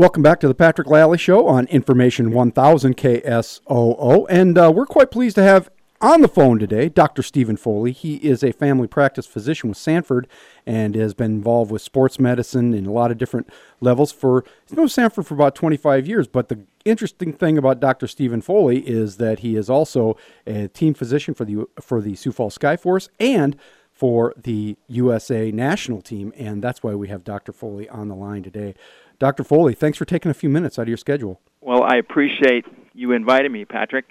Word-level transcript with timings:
Welcome 0.00 0.22
back 0.22 0.40
to 0.40 0.48
the 0.48 0.54
Patrick 0.54 0.88
Lally 0.88 1.18
Show 1.18 1.46
on 1.46 1.66
Information 1.66 2.30
1000 2.30 2.96
KSOO. 2.96 4.26
And 4.30 4.56
uh, 4.56 4.72
we're 4.74 4.86
quite 4.86 5.10
pleased 5.10 5.34
to 5.34 5.42
have 5.42 5.70
on 6.00 6.22
the 6.22 6.26
phone 6.26 6.58
today 6.58 6.88
Dr. 6.88 7.22
Stephen 7.22 7.58
Foley. 7.58 7.92
He 7.92 8.14
is 8.16 8.42
a 8.42 8.52
family 8.52 8.86
practice 8.86 9.26
physician 9.26 9.68
with 9.68 9.76
Sanford 9.76 10.26
and 10.64 10.94
has 10.94 11.12
been 11.12 11.32
involved 11.32 11.70
with 11.70 11.82
sports 11.82 12.18
medicine 12.18 12.72
in 12.72 12.86
a 12.86 12.92
lot 12.92 13.10
of 13.10 13.18
different 13.18 13.50
levels 13.82 14.10
for, 14.10 14.42
he's 14.66 14.74
known 14.74 14.88
Sanford 14.88 15.26
for 15.26 15.34
about 15.34 15.54
25 15.54 16.08
years. 16.08 16.26
But 16.26 16.48
the 16.48 16.60
interesting 16.86 17.34
thing 17.34 17.58
about 17.58 17.78
Dr. 17.78 18.06
Stephen 18.06 18.40
Foley 18.40 18.78
is 18.88 19.18
that 19.18 19.40
he 19.40 19.54
is 19.54 19.68
also 19.68 20.16
a 20.46 20.68
team 20.68 20.94
physician 20.94 21.34
for 21.34 21.44
the, 21.44 21.66
for 21.78 22.00
the 22.00 22.14
Sioux 22.14 22.32
Falls 22.32 22.56
Skyforce 22.56 23.10
and 23.20 23.54
for 23.92 24.32
the 24.34 24.78
USA 24.88 25.50
national 25.50 26.00
team. 26.00 26.32
And 26.38 26.64
that's 26.64 26.82
why 26.82 26.94
we 26.94 27.08
have 27.08 27.22
Dr. 27.22 27.52
Foley 27.52 27.86
on 27.90 28.08
the 28.08 28.14
line 28.14 28.42
today. 28.42 28.74
Dr. 29.20 29.44
Foley, 29.44 29.74
thanks 29.74 29.98
for 29.98 30.06
taking 30.06 30.30
a 30.30 30.34
few 30.34 30.48
minutes 30.48 30.78
out 30.78 30.82
of 30.82 30.88
your 30.88 30.96
schedule. 30.96 31.40
Well, 31.60 31.84
I 31.84 31.96
appreciate 31.96 32.64
you 32.94 33.12
inviting 33.12 33.52
me, 33.52 33.66
Patrick. 33.66 34.06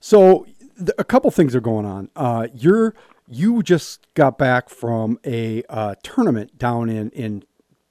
So, 0.00 0.46
th- 0.76 0.90
a 0.98 1.04
couple 1.04 1.30
things 1.30 1.54
are 1.54 1.60
going 1.60 1.86
on. 1.86 2.10
Uh, 2.14 2.48
you're 2.52 2.94
you 3.28 3.62
just 3.62 4.06
got 4.14 4.36
back 4.36 4.68
from 4.68 5.18
a 5.24 5.62
uh, 5.68 5.94
tournament 6.02 6.58
down 6.58 6.90
in 6.90 7.10
in 7.10 7.44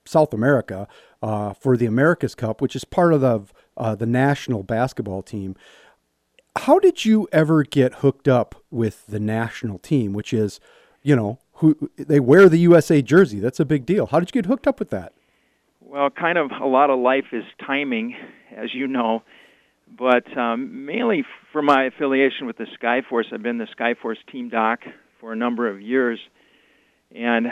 South 0.05 0.33
America 0.33 0.89
uh, 1.23 1.53
for 1.53 1.77
the 1.77 1.85
America's 1.85 2.35
Cup, 2.35 2.61
which 2.61 2.75
is 2.75 2.83
part 2.83 3.13
of 3.13 3.21
the 3.21 3.43
uh, 3.77 3.95
the 3.95 4.05
national 4.05 4.61
basketball 4.61 5.21
team. 5.21 5.55
How 6.57 6.79
did 6.79 7.05
you 7.05 7.29
ever 7.31 7.63
get 7.63 7.95
hooked 7.95 8.27
up 8.27 8.61
with 8.69 9.07
the 9.07 9.21
national 9.21 9.79
team, 9.79 10.11
which 10.11 10.33
is, 10.33 10.59
you 11.01 11.15
know, 11.15 11.39
who 11.53 11.89
they 11.95 12.19
wear 12.19 12.49
the 12.49 12.57
USA 12.57 13.01
jersey? 13.01 13.39
That's 13.39 13.61
a 13.61 13.65
big 13.65 13.85
deal. 13.85 14.07
How 14.07 14.19
did 14.19 14.35
you 14.35 14.41
get 14.41 14.47
hooked 14.49 14.67
up 14.67 14.77
with 14.77 14.89
that? 14.89 15.13
Well, 15.91 16.09
kind 16.09 16.37
of 16.37 16.51
a 16.51 16.65
lot 16.65 16.89
of 16.89 16.99
life 16.99 17.25
is 17.33 17.43
timing, 17.67 18.15
as 18.55 18.73
you 18.73 18.87
know. 18.87 19.23
But 19.99 20.37
um, 20.37 20.85
mainly 20.85 21.25
for 21.51 21.61
my 21.61 21.83
affiliation 21.83 22.47
with 22.47 22.57
the 22.57 22.65
Skyforce, 22.81 23.25
I've 23.33 23.43
been 23.43 23.57
the 23.57 23.67
Skyforce 23.77 24.15
team 24.31 24.47
doc 24.47 24.79
for 25.19 25.33
a 25.33 25.35
number 25.35 25.67
of 25.67 25.81
years, 25.81 26.17
and 27.13 27.47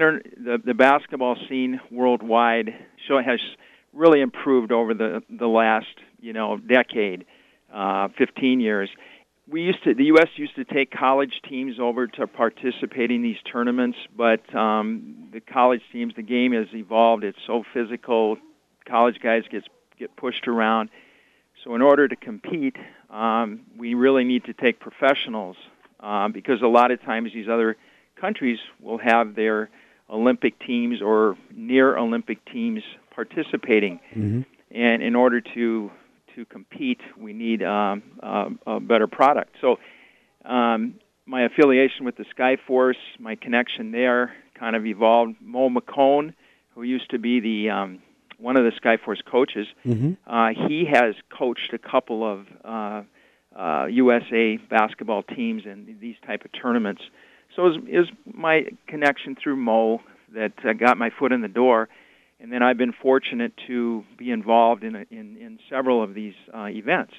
know 0.00 0.18
the 0.36 0.58
the 0.66 0.74
basketball 0.74 1.36
scene 1.48 1.78
worldwide 1.92 2.70
show 3.06 3.22
has 3.24 3.38
really 3.92 4.20
improved 4.20 4.72
over 4.72 4.92
the 4.92 5.22
the 5.30 5.46
last 5.46 5.86
you 6.20 6.32
know 6.32 6.56
decade, 6.56 7.24
uh, 7.72 8.08
15 8.18 8.58
years 8.58 8.90
we 9.48 9.62
used 9.62 9.82
to 9.84 9.94
the 9.94 10.04
U.S. 10.04 10.28
used 10.36 10.56
to 10.56 10.64
take 10.64 10.90
college 10.90 11.40
teams 11.48 11.78
over 11.78 12.06
to 12.06 12.26
participate 12.26 13.10
in 13.10 13.22
these 13.22 13.36
tournaments, 13.50 13.98
but 14.16 14.54
um, 14.54 15.28
the 15.32 15.40
college 15.40 15.82
teams, 15.92 16.14
the 16.16 16.22
game 16.22 16.52
has 16.52 16.66
evolved. 16.72 17.22
It's 17.22 17.38
so 17.46 17.64
physical. 17.72 18.38
College 18.86 19.20
guys 19.22 19.44
get 19.50 19.64
get 19.98 20.16
pushed 20.16 20.48
around. 20.48 20.90
So 21.64 21.74
in 21.74 21.82
order 21.82 22.06
to 22.06 22.16
compete, 22.16 22.76
um, 23.10 23.62
we 23.76 23.94
really 23.94 24.24
need 24.24 24.44
to 24.44 24.52
take 24.52 24.80
professionals 24.80 25.56
uh, 26.00 26.28
because 26.28 26.62
a 26.62 26.68
lot 26.68 26.90
of 26.90 27.00
times 27.02 27.32
these 27.32 27.48
other 27.48 27.76
countries 28.20 28.58
will 28.80 28.98
have 28.98 29.34
their 29.34 29.70
Olympic 30.10 30.58
teams 30.60 31.00
or 31.02 31.36
near 31.52 31.96
Olympic 31.96 32.44
teams 32.44 32.82
participating. 33.14 34.00
Mm-hmm. 34.14 34.42
And 34.70 35.02
in 35.02 35.14
order 35.14 35.40
to 35.40 35.90
to 36.36 36.44
compete, 36.44 37.00
we 37.18 37.32
need 37.32 37.62
um, 37.62 38.02
uh, 38.22 38.50
a 38.66 38.78
better 38.78 39.06
product. 39.06 39.56
So, 39.60 39.78
um, 40.44 40.94
my 41.24 41.42
affiliation 41.42 42.04
with 42.04 42.16
the 42.16 42.24
Skyforce, 42.38 42.94
my 43.18 43.34
connection 43.34 43.90
there, 43.90 44.32
kind 44.54 44.76
of 44.76 44.86
evolved. 44.86 45.34
Mo 45.40 45.68
McHone, 45.68 46.34
who 46.74 46.84
used 46.84 47.10
to 47.10 47.18
be 47.18 47.40
the 47.40 47.70
um, 47.70 48.00
one 48.38 48.56
of 48.56 48.64
the 48.64 48.70
Skyforce 48.70 49.24
coaches, 49.24 49.66
mm-hmm. 49.84 50.12
uh, 50.26 50.50
he 50.68 50.84
has 50.84 51.16
coached 51.36 51.72
a 51.72 51.78
couple 51.78 52.22
of 52.22 52.46
uh, 52.64 53.02
uh, 53.58 53.86
USA 53.86 54.56
basketball 54.56 55.24
teams 55.24 55.64
in 55.64 55.96
these 56.00 56.16
type 56.24 56.44
of 56.44 56.52
tournaments. 56.52 57.02
So 57.56 57.66
it 57.66 57.68
was, 57.68 57.76
it 57.88 57.98
was 57.98 58.08
my 58.32 58.66
connection 58.86 59.34
through 59.34 59.56
Mo 59.56 60.02
that 60.34 60.52
uh, 60.64 60.74
got 60.74 60.98
my 60.98 61.10
foot 61.10 61.32
in 61.32 61.40
the 61.40 61.48
door 61.48 61.88
and 62.40 62.52
then 62.52 62.62
I've 62.62 62.78
been 62.78 62.92
fortunate 62.92 63.52
to 63.66 64.04
be 64.16 64.30
involved 64.30 64.84
in 64.84 64.94
in, 65.10 65.36
in 65.36 65.58
several 65.68 66.02
of 66.02 66.14
these 66.14 66.34
uh, 66.54 66.66
events. 66.66 67.14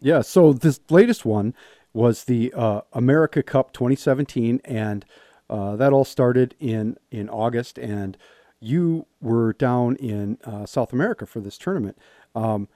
Yeah. 0.00 0.22
So 0.22 0.52
this 0.52 0.80
latest 0.88 1.24
one 1.24 1.54
was 1.92 2.24
the 2.24 2.52
uh, 2.56 2.82
America 2.92 3.42
Cup 3.42 3.72
2017, 3.72 4.60
and 4.64 5.04
uh, 5.48 5.76
that 5.76 5.92
all 5.92 6.04
started 6.04 6.54
in 6.58 6.96
in 7.10 7.28
August, 7.28 7.78
and 7.78 8.16
you 8.60 9.06
were 9.20 9.52
down 9.54 9.96
in 9.96 10.38
uh, 10.44 10.66
South 10.66 10.92
America 10.92 11.26
for 11.26 11.40
this 11.40 11.58
tournament. 11.58 11.98
Um, 12.34 12.68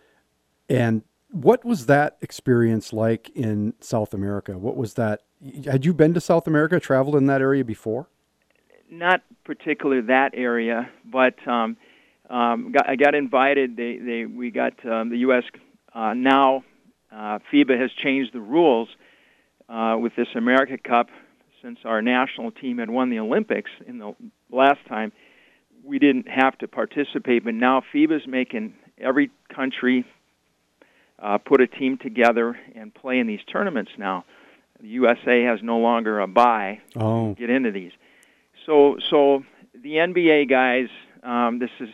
and 0.68 1.02
what 1.30 1.64
was 1.64 1.86
that 1.86 2.16
experience 2.22 2.92
like 2.92 3.30
in 3.30 3.74
South 3.80 4.14
America? 4.14 4.58
What 4.58 4.76
was 4.76 4.94
that? 4.94 5.22
Had 5.66 5.84
you 5.84 5.92
been 5.92 6.14
to 6.14 6.20
South 6.20 6.46
America, 6.46 6.80
traveled 6.80 7.16
in 7.16 7.26
that 7.26 7.40
area 7.40 7.64
before? 7.64 8.08
Not 8.90 9.22
particularly 9.44 10.02
that 10.08 10.32
area, 10.34 10.90
but 11.04 11.34
um, 11.48 11.76
um, 12.30 12.72
got, 12.72 12.88
I 12.88 12.96
got 12.96 13.14
invited. 13.14 13.76
They, 13.76 13.98
they, 13.98 14.24
we 14.24 14.50
got 14.50 14.72
um, 14.86 15.10
the 15.10 15.18
U.S. 15.18 15.44
Uh, 15.94 16.14
now. 16.14 16.64
Uh, 17.12 17.38
FIBA 17.52 17.80
has 17.80 17.92
changed 18.02 18.32
the 18.32 18.40
rules 18.40 18.88
uh, 19.68 19.96
with 20.00 20.16
this 20.16 20.26
America 20.34 20.76
Cup 20.76 21.10
since 21.62 21.78
our 21.84 22.02
national 22.02 22.50
team 22.50 22.78
had 22.78 22.90
won 22.90 23.08
the 23.08 23.18
Olympics 23.18 23.70
in 23.86 23.98
the 23.98 24.14
last 24.50 24.80
time. 24.88 25.12
We 25.84 25.98
didn't 25.98 26.28
have 26.28 26.58
to 26.58 26.68
participate, 26.68 27.44
but 27.44 27.54
now 27.54 27.82
FIBA's 27.94 28.26
making 28.26 28.74
every 28.98 29.30
country 29.54 30.04
uh, 31.18 31.38
put 31.38 31.60
a 31.60 31.66
team 31.66 31.98
together 31.98 32.58
and 32.74 32.92
play 32.92 33.18
in 33.18 33.26
these 33.26 33.40
tournaments 33.50 33.92
now. 33.98 34.24
The 34.80 34.88
USA 34.88 35.44
has 35.44 35.60
no 35.62 35.78
longer 35.78 36.20
a 36.20 36.26
bye 36.26 36.80
oh. 36.96 37.34
to 37.34 37.40
get 37.40 37.48
into 37.48 37.70
these. 37.70 37.92
So, 38.66 38.98
so 39.10 39.44
the 39.74 39.94
NBA 39.94 40.48
guys, 40.48 40.88
um, 41.22 41.58
this 41.58 41.70
is 41.80 41.88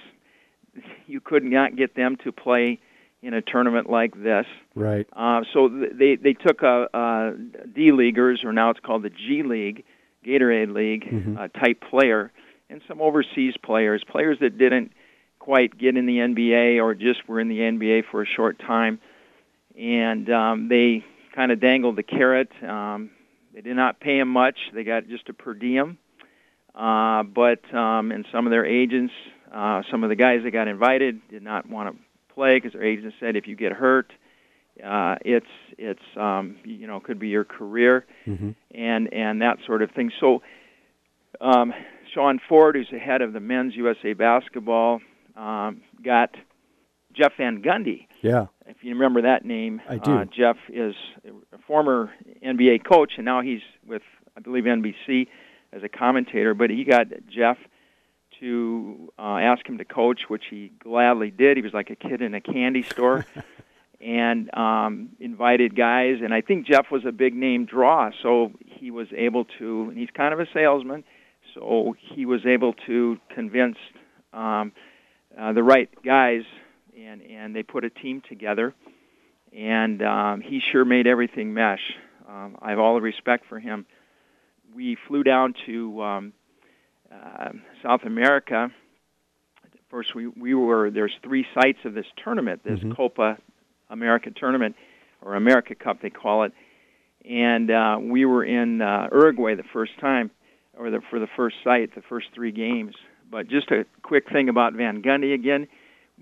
you 1.07 1.21
could 1.21 1.43
not 1.43 1.77
get 1.77 1.97
them 1.97 2.17
to 2.25 2.33
play 2.33 2.79
in 3.23 3.35
a 3.35 3.43
tournament 3.43 3.91
like 3.91 4.21
this. 4.23 4.47
Right. 4.75 5.07
Uh, 5.13 5.43
so 5.53 5.69
they 5.69 6.17
they 6.17 6.33
took 6.33 6.63
a, 6.63 6.89
a 6.95 7.33
D 7.67 7.93
leaguers, 7.93 8.45
or 8.45 8.53
now 8.53 8.71
it's 8.71 8.81
called 8.81 9.03
the 9.03 9.11
G 9.11 9.43
League, 9.43 9.85
Gatorade 10.25 10.73
League 10.73 11.05
mm-hmm. 11.05 11.37
uh, 11.37 11.49
type 11.49 11.83
player, 11.91 12.33
and 12.69 12.81
some 12.89 13.01
overseas 13.01 13.55
players, 13.63 14.03
players 14.09 14.39
that 14.41 14.57
didn't 14.57 14.93
quite 15.39 15.77
get 15.77 15.97
in 15.97 16.07
the 16.07 16.19
NBA 16.19 16.83
or 16.83 16.95
just 16.95 17.27
were 17.29 17.41
in 17.41 17.49
the 17.49 17.59
NBA 17.59 18.05
for 18.11 18.23
a 18.23 18.27
short 18.27 18.59
time, 18.59 19.01
and 19.79 20.31
um, 20.31 20.69
they 20.69 21.05
kind 21.35 21.53
of 21.53 21.61
dangled 21.61 21.97
the 21.97 22.03
carrot. 22.03 22.51
Um, 22.63 23.11
they 23.53 23.61
did 23.61 23.75
not 23.75 24.01
pay 24.01 24.19
him 24.19 24.29
much. 24.29 24.57
They 24.73 24.85
got 24.85 25.09
just 25.09 25.29
a 25.29 25.33
per 25.33 25.55
diem 25.55 25.99
uh, 26.75 27.23
but 27.23 27.73
um, 27.75 28.13
and 28.13 28.25
some 28.33 28.47
of 28.47 28.51
their 28.51 28.67
agents, 28.67 29.13
uh, 29.53 29.83
some 29.91 30.05
of 30.05 30.11
the 30.11 30.17
guys 30.17 30.43
that 30.45 30.51
got 30.53 30.69
invited 30.69 31.21
did 31.29 31.43
not 31.43 31.69
want 31.69 31.95
to 31.95 32.35
play 32.35 32.57
because 32.57 32.73
their 32.73 32.85
agents 32.85 33.17
said 33.21 33.37
if 33.37 33.47
you 33.47 33.57
get 33.57 33.73
hurt, 33.73 34.13
uh, 34.85 35.17
it's 35.25 35.47
it's 35.79 36.01
um, 36.17 36.57
you 36.65 36.87
know 36.87 37.01
could 37.01 37.19
be 37.19 37.29
your 37.29 37.45
career, 37.45 38.07
mm-hmm. 38.27 38.51
and 38.75 39.13
and 39.13 39.43
that 39.43 39.59
sort 39.67 39.83
of 39.83 39.91
thing. 39.91 40.11
So 40.21 40.43
um, 41.41 41.73
Sean 42.15 42.41
Ford, 42.49 42.77
who's 42.77 42.89
the 42.91 42.99
head 42.99 43.23
of 43.23 43.33
the 43.33 43.41
men's 43.41 43.75
USA 43.75 44.13
basketball, 44.13 45.01
um, 45.37 45.83
got 46.05 46.35
Jeff 47.13 47.33
Van 47.37 47.63
Gundy. 47.63 48.07
Yeah. 48.23 48.47
If 48.67 48.77
you 48.83 48.95
remember 48.95 49.23
that 49.23 49.45
name, 49.45 49.81
I 49.89 49.97
do. 49.97 50.13
Uh, 50.13 50.25
Jeff 50.25 50.57
is 50.69 50.95
a 51.53 51.59
former 51.67 52.11
NBA 52.45 52.85
coach, 52.85 53.13
and 53.17 53.25
now 53.25 53.41
he's 53.41 53.63
with 53.87 54.03
I 54.37 54.41
believe 54.41 54.65
NBC 54.65 55.27
as 55.73 55.83
a 55.83 55.89
commentator, 55.89 56.55
but 56.55 56.71
he 56.71 56.85
got 56.85 57.07
Jeff 57.29 57.59
to 58.41 59.13
uh, 59.19 59.37
ask 59.39 59.67
him 59.69 59.79
to 59.79 59.85
coach, 59.85 60.23
which 60.29 60.45
he 60.51 60.73
gladly 60.83 61.31
did. 61.31 61.57
He 61.57 61.63
was 61.63 61.75
like 61.75 61.91
a 61.91 61.97
kid 61.97 62.23
in 62.23 62.35
a 62.35 62.41
candy 62.41 62.83
store, 62.83 63.27
and 64.01 64.53
um, 64.57 65.11
invited 65.21 65.77
guys. 65.77 66.19
And 66.23 66.33
I 66.33 66.41
think 66.41 66.67
Jeff 66.67 66.91
was 66.91 67.05
a 67.05 67.13
big 67.13 67.35
name 67.35 67.67
draw, 67.67 68.11
so 68.23 68.53
he 68.65 68.91
was 68.91 69.09
able 69.17 69.45
to. 69.59 69.89
And 69.91 69.99
he's 69.99 70.11
kind 70.15 70.33
of 70.33 70.41
a 70.41 70.47
salesman, 70.53 71.05
so 71.55 71.95
he 71.99 72.27
was 72.27 72.47
able 72.47 72.73
to 72.87 73.19
convince 73.35 73.77
um, 74.33 74.73
uh, 75.39 75.53
the 75.53 75.63
right 75.63 75.91
guys, 76.03 76.43
and 76.99 77.23
and 77.23 77.55
they 77.55 77.63
put 77.63 77.85
a 77.85 77.91
team 77.91 78.23
together. 78.29 78.75
And 79.57 80.01
um, 80.03 80.41
he 80.41 80.61
sure 80.61 80.85
made 80.85 81.09
everything 81.09 81.53
mesh. 81.53 81.83
Um, 82.29 82.57
I 82.63 82.71
have 82.71 82.79
all 82.79 82.95
the 82.95 83.01
respect 83.01 83.47
for 83.49 83.59
him 83.59 83.85
we 84.75 84.97
flew 85.09 85.23
down 85.23 85.55
to 85.67 86.03
um, 86.03 86.33
uh, 87.13 87.51
South 87.83 88.03
America. 88.05 88.71
First, 89.91 90.15
we, 90.15 90.29
we 90.29 90.55
were 90.55 90.91
there's 90.91 91.13
three 91.23 91.47
sites 91.55 91.79
of 91.85 91.95
this 91.95 92.07
tournament, 92.23 92.63
this 92.65 92.79
mm-hmm. 92.79 92.93
Copa 92.93 93.39
America 93.89 94.31
tournament, 94.31 94.77
or 95.23 95.35
America 95.35 95.75
Cup 95.75 96.01
they 96.01 96.11
call 96.11 96.45
it, 96.45 96.53
and 97.29 97.71
uh, 97.71 97.99
we 98.01 98.25
were 98.25 98.45
in 98.45 98.81
uh, 98.81 99.09
Uruguay 99.13 99.57
the 99.57 99.65
first 99.73 99.99
time, 100.01 100.31
or 100.79 100.91
the, 100.91 101.01
for 101.11 101.19
the 101.19 101.27
first 101.37 101.57
site, 101.65 101.95
the 101.95 102.03
first 102.03 102.29
three 102.35 102.53
games. 102.53 102.95
but 103.31 103.49
just 103.49 103.71
a 103.71 103.85
quick 104.03 104.29
thing 104.33 104.49
about 104.49 104.73
Van 104.75 105.03
Gundy 105.03 105.33
again. 105.35 105.67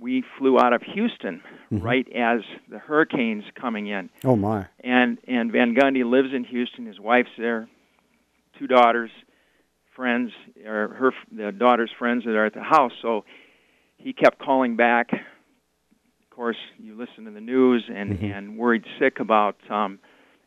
We 0.00 0.22
flew 0.38 0.58
out 0.60 0.72
of 0.72 0.82
Houston 0.82 1.42
Mhm. 1.72 1.82
right 1.82 2.08
as 2.14 2.40
the 2.70 2.78
hurricanes 2.78 3.44
coming 3.54 3.88
in, 3.88 4.08
Oh 4.24 4.36
my. 4.36 4.66
and 4.80 5.18
and 5.26 5.50
Van 5.52 5.74
Gundy 5.74 6.04
lives 6.08 6.32
in 6.32 6.44
Houston. 6.44 6.86
His 6.86 6.98
wife's 7.00 7.36
there, 7.36 7.68
two 8.58 8.66
daughters, 8.66 9.10
friends, 9.94 10.31
or 10.66 10.88
her 10.88 11.12
the 11.34 11.52
daughter's 11.52 11.90
friends 11.99 12.25
that 12.25 12.34
are 12.34 12.46
at 12.46 12.55
the 12.55 12.62
house. 12.62 12.93
So 13.02 13.25
he 13.96 14.12
kept 14.12 14.38
calling 14.38 14.76
back. 14.76 15.12
Of 15.12 16.31
course, 16.31 16.56
you 16.78 16.94
listen 16.96 17.25
to 17.25 17.31
the 17.31 17.40
news 17.40 17.84
and 17.93 18.19
Mhm. 18.19 18.37
and 18.37 18.56
worried 18.58 18.84
sick 18.99 19.19
about 19.20 19.56
um, 19.70 19.99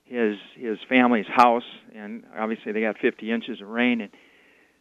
his 0.06 0.38
his 0.56 0.78
family's 0.88 1.28
house, 1.28 1.66
and 1.94 2.24
obviously 2.38 2.72
they 2.72 2.82
got 2.82 2.98
50 2.98 3.30
inches 3.32 3.62
of 3.62 3.68
rain. 3.68 4.02
And 4.02 4.12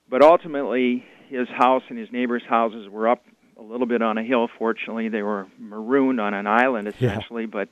but 0.08 0.22
ultimately, 0.22 1.04
his 1.28 1.48
house 1.48 1.82
and 1.88 1.98
his 1.98 2.10
neighbors' 2.12 2.42
houses 2.48 2.88
were 2.88 3.08
up 3.08 3.24
a 3.56 3.62
little 3.62 3.86
bit 3.86 4.02
on 4.02 4.18
a 4.18 4.22
hill. 4.22 4.48
Fortunately, 4.58 5.08
they 5.08 5.22
were 5.22 5.46
marooned 5.58 6.20
on 6.20 6.32
an 6.34 6.46
island 6.46 6.92
Yeah. 6.98 7.10
essentially, 7.12 7.46
but 7.46 7.68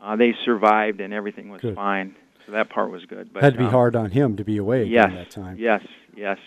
uh, 0.00 0.16
they 0.16 0.32
survived 0.44 1.00
and 1.00 1.12
everything 1.14 1.50
was 1.50 1.60
Good. 1.60 1.74
fine. 1.74 2.16
So 2.46 2.52
that 2.52 2.70
part 2.70 2.90
was 2.90 3.04
good. 3.06 3.32
But 3.32 3.42
Had 3.42 3.52
to 3.54 3.58
be 3.58 3.64
um, 3.66 3.70
hard 3.70 3.94
on 3.96 4.10
him 4.10 4.36
to 4.36 4.44
be 4.44 4.56
away 4.56 4.84
Yes, 4.84 5.06
during 5.06 5.16
that 5.16 5.30
time. 5.30 5.56
yes, 5.58 5.82
yes. 6.16 6.38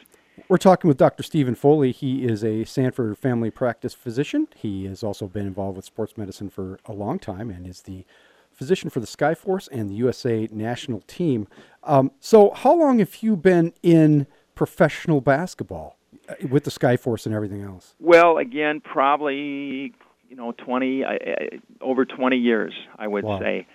We're 0.49 0.57
talking 0.57 0.87
with 0.87 0.97
Dr. 0.97 1.21
Stephen 1.23 1.53
Foley. 1.55 1.91
He 1.91 2.25
is 2.25 2.43
a 2.43 2.63
Sanford 2.65 3.17
family 3.17 3.51
practice 3.51 3.93
physician. 3.93 4.47
He 4.55 4.85
has 4.85 5.03
also 5.03 5.27
been 5.27 5.45
involved 5.45 5.75
with 5.77 5.85
sports 5.85 6.17
medicine 6.17 6.49
for 6.49 6.79
a 6.85 6.91
long 6.93 7.19
time 7.19 7.49
and 7.51 7.67
is 7.67 7.83
the 7.83 8.03
physician 8.51 8.89
for 8.89 8.99
the 8.99 9.05
Skyforce 9.07 9.69
and 9.71 9.89
the 9.89 9.93
USA 9.95 10.49
national 10.51 11.01
team. 11.01 11.47
Um, 11.83 12.11
so, 12.19 12.51
how 12.51 12.73
long 12.73 12.99
have 12.99 13.21
you 13.21 13.35
been 13.35 13.73
in 13.83 14.25
professional 14.55 15.21
basketball 15.21 15.97
uh, 16.27 16.33
with 16.49 16.63
the 16.63 16.71
Skyforce 16.71 17.25
and 17.27 17.33
everything 17.35 17.61
else? 17.61 17.93
Well, 17.99 18.37
again, 18.39 18.81
probably 18.81 19.93
you 20.29 20.35
know 20.35 20.51
twenty 20.53 21.03
uh, 21.03 21.13
uh, 21.13 21.45
over 21.81 22.05
twenty 22.05 22.37
years, 22.37 22.73
I 22.97 23.07
would 23.07 23.23
Wow. 23.23 23.39
say, 23.39 23.67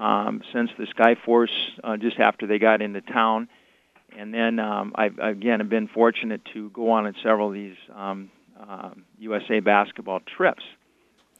um, 0.00 0.42
since 0.52 0.70
the 0.78 0.86
Skyforce 0.86 1.48
uh, 1.84 1.96
just 1.96 2.18
after 2.18 2.46
they 2.46 2.58
got 2.58 2.80
into 2.82 3.00
town, 3.00 3.48
and 4.16 4.32
then 4.34 4.58
um, 4.58 4.92
I've 4.94 5.18
again 5.18 5.60
have 5.60 5.68
been 5.68 5.88
fortunate 5.88 6.40
to 6.54 6.70
go 6.70 6.90
on 6.90 7.14
several 7.22 7.48
of 7.48 7.54
these 7.54 7.76
um, 7.94 8.30
um, 8.58 9.04
USA 9.18 9.60
basketball 9.60 10.20
trips. 10.36 10.62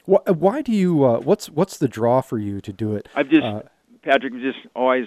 Why, 0.05 0.19
why 0.27 0.62
do 0.62 0.73
you? 0.73 1.05
Uh, 1.05 1.21
what's 1.21 1.49
what's 1.51 1.79
the 1.79 1.89
draw 1.89 2.21
for 2.21 2.39
you 2.39 2.61
to 2.61 2.73
do 2.73 2.95
it? 2.95 3.09
I've 3.15 3.29
just 3.31 3.45
Uh, 3.45 3.62
Patrick 4.03 4.33
just 4.35 4.59
always 4.77 5.07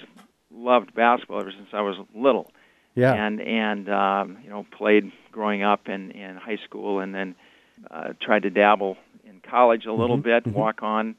loved 0.51 0.93
basketball 0.93 1.39
ever 1.41 1.51
since 1.51 1.69
I 1.73 1.81
was 1.81 1.97
little. 2.15 2.51
yeah. 2.95 3.13
and 3.13 3.41
and 3.41 3.89
um, 3.89 4.37
you 4.43 4.49
know 4.49 4.65
played 4.77 5.11
growing 5.31 5.63
up 5.63 5.87
in 5.89 6.11
in 6.11 6.35
high 6.37 6.59
school, 6.65 6.99
and 6.99 7.13
then 7.13 7.35
uh, 7.91 8.13
tried 8.21 8.43
to 8.43 8.49
dabble 8.49 8.97
in 9.27 9.41
college 9.41 9.85
a 9.85 9.93
little 9.93 10.17
Mhm, 10.17 10.23
bit. 10.23 10.43
mhm. 10.45 10.53
Walk 10.53 10.83
on 10.83 11.15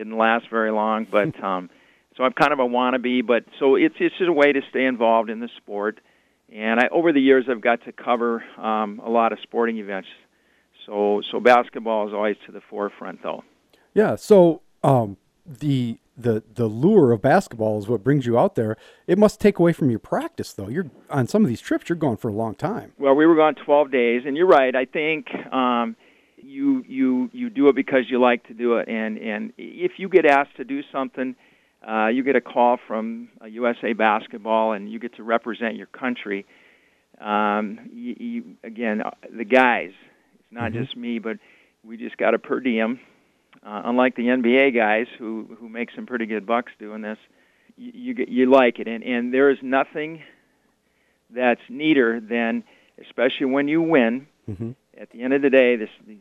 didn't 0.00 0.16
last 0.16 0.46
very 0.50 0.72
long, 0.72 1.06
but 1.10 1.42
um, 1.44 1.68
so 2.16 2.24
I'm 2.24 2.32
kind 2.32 2.52
of 2.52 2.58
a 2.58 2.66
wannabe. 2.66 3.26
But 3.26 3.44
so 3.58 3.76
it's 3.76 3.94
it's 4.00 4.16
just 4.18 4.28
a 4.28 4.32
way 4.32 4.52
to 4.52 4.60
stay 4.70 4.86
involved 4.86 5.30
in 5.30 5.40
the 5.40 5.48
sport. 5.58 6.00
And 6.52 6.80
I 6.80 6.88
over 6.90 7.12
the 7.12 7.20
years 7.20 7.44
I've 7.48 7.60
got 7.60 7.84
to 7.84 7.92
cover 7.92 8.42
um, 8.58 9.00
a 9.04 9.10
lot 9.10 9.32
of 9.32 9.38
sporting 9.42 9.78
events. 9.78 10.08
So 10.86 11.22
so 11.30 11.38
basketball 11.38 12.08
is 12.08 12.14
always 12.14 12.36
to 12.46 12.52
the 12.52 12.62
forefront 12.68 13.22
though. 13.22 13.44
Yeah. 13.94 14.16
So 14.16 14.62
um, 14.82 15.16
the 15.46 15.98
the 16.16 16.42
the 16.54 16.66
lure 16.66 17.12
of 17.12 17.22
basketball 17.22 17.78
is 17.78 17.88
what 17.88 18.02
brings 18.02 18.26
you 18.26 18.38
out 18.38 18.54
there. 18.54 18.76
It 19.06 19.18
must 19.18 19.40
take 19.40 19.58
away 19.58 19.72
from 19.72 19.90
your 19.90 19.98
practice, 19.98 20.52
though. 20.52 20.68
You're 20.68 20.90
on 21.08 21.28
some 21.28 21.42
of 21.42 21.48
these 21.48 21.60
trips. 21.60 21.88
You're 21.88 21.96
going 21.96 22.16
for 22.16 22.28
a 22.28 22.32
long 22.32 22.54
time. 22.54 22.92
Well, 22.98 23.14
we 23.14 23.26
were 23.26 23.36
gone 23.36 23.54
12 23.54 23.90
days, 23.90 24.22
and 24.26 24.36
you're 24.36 24.46
right. 24.46 24.74
I 24.74 24.84
think 24.84 25.28
um, 25.52 25.96
you 26.42 26.84
you 26.88 27.30
you 27.32 27.50
do 27.50 27.68
it 27.68 27.74
because 27.74 28.08
you 28.10 28.20
like 28.20 28.46
to 28.48 28.54
do 28.54 28.76
it, 28.78 28.88
and 28.88 29.18
and 29.18 29.52
if 29.58 29.92
you 29.98 30.08
get 30.08 30.26
asked 30.26 30.56
to 30.56 30.64
do 30.64 30.82
something, 30.92 31.34
uh, 31.86 32.08
you 32.08 32.22
get 32.22 32.36
a 32.36 32.40
call 32.40 32.78
from 32.86 33.28
uh, 33.42 33.46
USA 33.46 33.92
Basketball, 33.92 34.72
and 34.72 34.90
you 34.90 34.98
get 34.98 35.14
to 35.16 35.22
represent 35.22 35.76
your 35.76 35.86
country. 35.86 36.46
Um, 37.20 37.90
you, 37.92 38.16
you, 38.18 38.44
again, 38.64 39.02
uh, 39.02 39.10
the 39.30 39.44
guys. 39.44 39.92
It's 40.38 40.52
not 40.52 40.72
Mhm. 40.72 40.74
just 40.84 40.96
me, 40.96 41.18
but 41.18 41.38
we 41.84 41.96
just 41.96 42.16
got 42.16 42.34
a 42.34 42.38
per 42.38 42.60
diem. 42.60 43.00
Uh, 43.62 43.82
unlike 43.84 44.14
the 44.16 44.30
NBA 44.30 44.70
guys 44.70 45.06
who 45.18 45.56
who 45.58 45.68
make 45.68 45.90
some 45.92 46.06
pretty 46.06 46.26
good 46.26 46.46
bucks 46.46 46.72
doing 46.78 47.02
this, 47.02 47.18
you 47.76 47.92
you, 47.94 48.14
get, 48.14 48.28
you 48.28 48.46
like 48.46 48.78
it, 48.78 48.86
and 48.88 49.02
and 49.04 49.32
there 49.34 49.50
is 49.50 49.58
nothing 49.62 50.22
that's 51.30 51.60
neater 51.68 52.20
than, 52.20 52.64
especially 53.00 53.46
when 53.46 53.68
you 53.68 53.82
win. 53.82 54.26
hmm 54.46 54.70
At 54.98 55.10
the 55.10 55.22
end 55.22 55.32
of 55.32 55.42
the 55.42 55.50
day, 55.50 55.76
this 55.76 55.90
these 56.06 56.18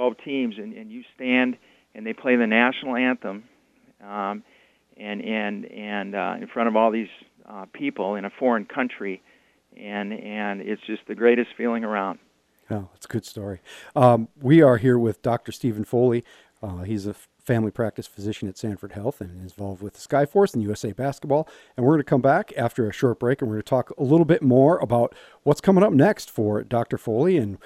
12 0.00 0.14
teams, 0.24 0.54
and, 0.56 0.72
and 0.72 0.90
you 0.90 1.02
stand 1.14 1.58
and 1.94 2.06
they 2.06 2.14
play 2.14 2.34
the 2.34 2.46
national 2.46 2.96
anthem, 2.96 3.44
um, 4.02 4.42
and 4.96 5.20
and 5.20 5.66
and 5.66 6.14
uh, 6.14 6.36
in 6.40 6.46
front 6.46 6.68
of 6.68 6.76
all 6.76 6.90
these 6.90 7.08
uh, 7.46 7.66
people 7.74 8.14
in 8.14 8.24
a 8.24 8.30
foreign 8.30 8.64
country, 8.64 9.20
and 9.76 10.14
and 10.14 10.62
it's 10.62 10.80
just 10.86 11.02
the 11.06 11.14
greatest 11.14 11.50
feeling 11.54 11.84
around. 11.84 12.18
Oh, 12.70 12.88
that's 12.94 13.04
a 13.04 13.08
good 13.08 13.26
story. 13.26 13.60
Um, 13.94 14.28
we 14.40 14.62
are 14.62 14.78
here 14.78 14.98
with 14.98 15.20
Dr. 15.20 15.52
Stephen 15.52 15.84
Foley. 15.84 16.24
Uh, 16.62 16.82
he's 16.82 17.06
a 17.06 17.14
family 17.40 17.70
practice 17.70 18.06
physician 18.06 18.48
at 18.48 18.56
Sanford 18.56 18.92
Health 18.92 19.20
and 19.20 19.44
is 19.44 19.52
involved 19.52 19.82
with 19.82 19.94
the 19.94 20.00
Skyforce 20.00 20.54
and 20.54 20.62
USA 20.62 20.92
Basketball. 20.92 21.48
And 21.76 21.84
we're 21.84 21.94
going 21.94 22.00
to 22.00 22.04
come 22.04 22.20
back 22.20 22.52
after 22.56 22.88
a 22.88 22.92
short 22.92 23.18
break 23.18 23.40
and 23.40 23.48
we're 23.48 23.56
going 23.56 23.62
to 23.64 23.68
talk 23.68 23.90
a 23.98 24.02
little 24.02 24.26
bit 24.26 24.42
more 24.42 24.78
about 24.78 25.14
what's 25.42 25.60
coming 25.60 25.82
up 25.82 25.92
next 25.92 26.30
for 26.30 26.62
Dr. 26.62 26.98
Foley. 26.98 27.38
And 27.38 27.58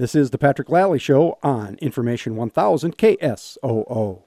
this 0.00 0.14
is 0.14 0.30
the 0.30 0.38
Patrick 0.38 0.70
Lally 0.70 0.98
Show 0.98 1.38
on 1.42 1.74
Information 1.82 2.34
1000 2.34 2.96
KSOO. 2.96 4.22